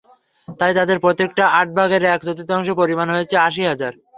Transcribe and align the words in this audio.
তাই 0.59 0.73
তাঁদের 0.77 0.97
প্রত্যেকের 1.03 1.51
আট 1.59 1.67
ভাগের 1.77 2.03
এক 2.05 2.19
চতুর্থাংশের 2.27 2.79
পরিমাণ 2.81 3.07
হয়েছিল 3.09 3.37
আশি 3.47 3.61
হাজার। 3.65 3.93